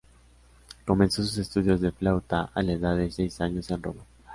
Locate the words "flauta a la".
1.91-2.71